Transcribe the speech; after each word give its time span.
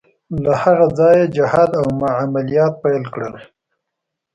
له 0.43 0.53
هغه 0.63 0.87
ځایه 0.99 1.23
یې 1.27 1.33
جهاد 1.35 1.71
او 1.81 1.85
عملیات 2.23 2.73
پیل 2.83 3.03
کړل. 3.13 3.33